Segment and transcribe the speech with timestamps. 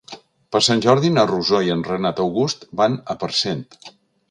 [0.53, 3.65] Per Sant Jordi na Rosó i en Renat August van a Parcent.